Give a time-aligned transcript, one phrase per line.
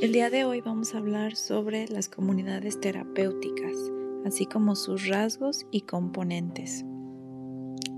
[0.00, 3.76] El día de hoy vamos a hablar sobre las comunidades terapéuticas,
[4.24, 6.86] así como sus rasgos y componentes.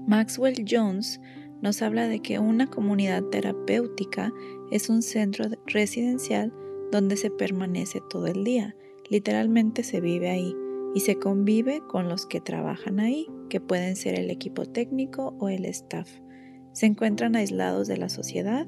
[0.08, 1.20] Maxwell Jones
[1.60, 4.32] nos habla de que una comunidad terapéutica
[4.72, 6.52] es un centro residencial
[6.90, 8.74] donde se permanece todo el día,
[9.08, 10.56] literalmente se vive ahí
[10.96, 15.48] y se convive con los que trabajan ahí, que pueden ser el equipo técnico o
[15.48, 16.10] el staff.
[16.72, 18.66] Se encuentran aislados de la sociedad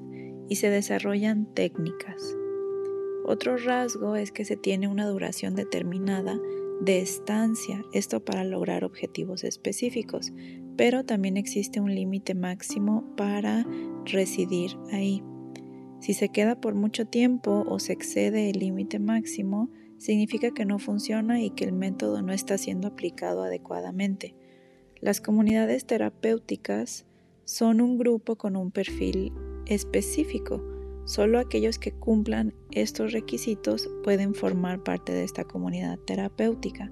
[0.48, 2.36] y se desarrollan técnicas.
[3.24, 6.38] Otro rasgo es que se tiene una duración determinada
[6.80, 10.32] de estancia, esto para lograr objetivos específicos,
[10.76, 13.64] pero también existe un límite máximo para
[14.04, 15.22] residir ahí.
[16.00, 20.78] Si se queda por mucho tiempo o se excede el límite máximo, significa que no
[20.78, 24.34] funciona y que el método no está siendo aplicado adecuadamente.
[25.00, 27.06] Las comunidades terapéuticas
[27.44, 29.32] son un grupo con un perfil
[29.66, 30.73] específico.
[31.04, 36.90] Solo aquellos que cumplan estos requisitos pueden formar parte de esta comunidad terapéutica.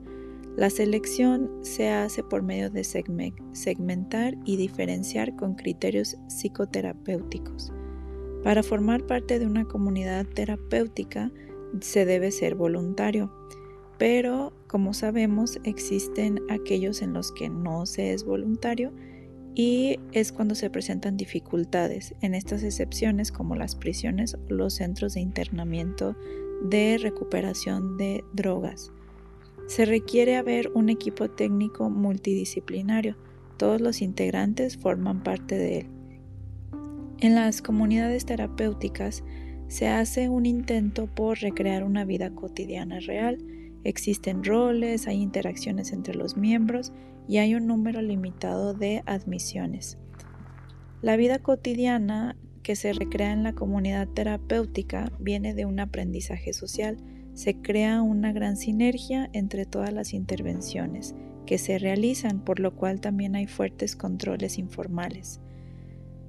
[0.56, 7.72] La selección se hace por medio de segmentar y diferenciar con criterios psicoterapéuticos.
[8.44, 11.32] Para formar parte de una comunidad terapéutica
[11.80, 13.32] se debe ser voluntario,
[13.96, 18.92] pero como sabemos existen aquellos en los que no se es voluntario
[19.54, 25.14] y es cuando se presentan dificultades en estas excepciones como las prisiones o los centros
[25.14, 26.16] de internamiento
[26.62, 28.92] de recuperación de drogas.
[29.66, 33.16] Se requiere haber un equipo técnico multidisciplinario.
[33.56, 35.86] Todos los integrantes forman parte de él.
[37.20, 39.22] En las comunidades terapéuticas
[39.68, 43.38] se hace un intento por recrear una vida cotidiana real.
[43.84, 46.92] Existen roles, hay interacciones entre los miembros
[47.28, 49.98] y hay un número limitado de admisiones.
[51.00, 56.96] La vida cotidiana que se recrea en la comunidad terapéutica viene de un aprendizaje social.
[57.34, 61.14] Se crea una gran sinergia entre todas las intervenciones
[61.46, 65.40] que se realizan, por lo cual también hay fuertes controles informales.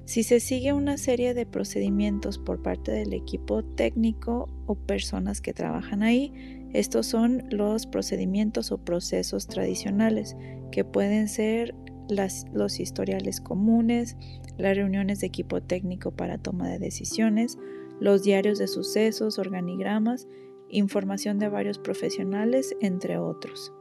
[0.06, 5.54] Si se sigue una serie de procedimientos por parte del equipo técnico o personas que
[5.54, 6.34] trabajan ahí,
[6.74, 10.36] estos son los procedimientos o procesos tradicionales,
[10.72, 11.74] que pueden ser
[12.10, 14.18] los historiales comunes,
[14.58, 17.58] las reuniones de equipo técnico para toma de decisiones,
[18.00, 20.28] los diarios de sucesos, organigramas,
[20.68, 23.72] información de varios profesionales, entre otros.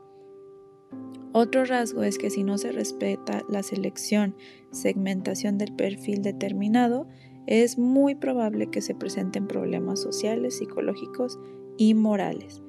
[1.32, 4.36] Otro rasgo es que si no se respeta la selección,
[4.70, 7.06] segmentación del perfil determinado,
[7.46, 11.38] es muy probable que se presenten problemas sociales, psicológicos
[11.78, 12.62] y morales.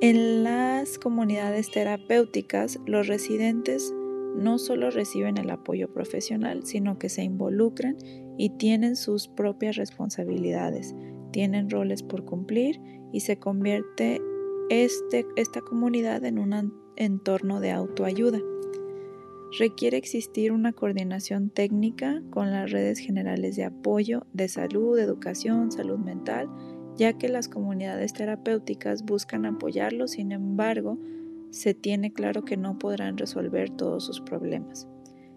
[0.00, 3.92] En las comunidades terapéuticas, los residentes
[4.36, 7.96] no solo reciben el apoyo profesional, sino que se involucran
[8.38, 10.94] y tienen sus propias responsabilidades,
[11.32, 12.80] tienen roles por cumplir
[13.12, 14.20] y se convierte
[14.72, 18.40] este, esta comunidad en un entorno de autoayuda.
[19.58, 25.98] Requiere existir una coordinación técnica con las redes generales de apoyo de salud, educación, salud
[25.98, 26.48] mental,
[26.96, 30.98] ya que las comunidades terapéuticas buscan apoyarlo, sin embargo,
[31.50, 34.88] se tiene claro que no podrán resolver todos sus problemas.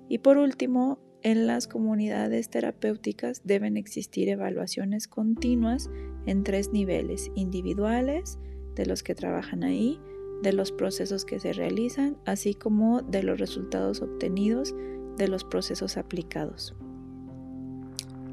[0.07, 5.89] Y por último, en las comunidades terapéuticas deben existir evaluaciones continuas
[6.25, 8.39] en tres niveles, individuales,
[8.75, 9.99] de los que trabajan ahí,
[10.41, 14.75] de los procesos que se realizan, así como de los resultados obtenidos
[15.17, 16.75] de los procesos aplicados.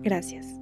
[0.03, 0.62] Gracias.